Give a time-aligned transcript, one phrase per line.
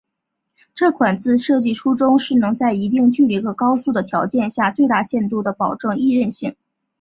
[0.73, 6.55] 这款字设计初衷是能在一定距离和高速的条件下最大限度地保证易认性。